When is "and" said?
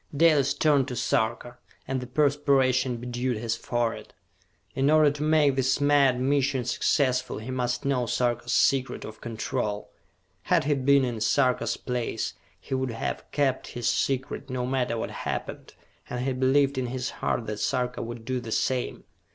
1.87-2.01, 16.09-16.25